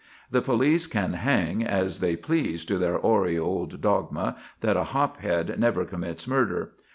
The 0.31 0.41
police 0.41 0.87
can 0.87 1.13
hang 1.13 1.63
as 1.63 1.99
they 1.99 2.15
please 2.15 2.65
to 2.65 2.79
their 2.79 2.97
hoary 2.97 3.37
old 3.37 3.81
dogma 3.81 4.35
that 4.61 4.75
a 4.75 4.85
'hop 4.85 5.17
head' 5.17 5.59
never 5.59 5.85
commits 5.85 6.27
murder. 6.27 6.71